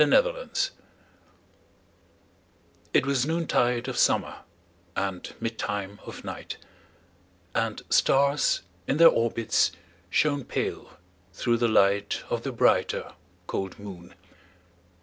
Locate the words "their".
8.97-9.09